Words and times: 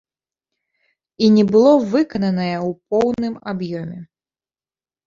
І 1.25 1.29
не 1.35 1.45
было 1.53 1.71
выкананае 1.93 2.57
ў 2.69 2.71
поўным 2.95 3.35
аб'ёме. 3.55 3.99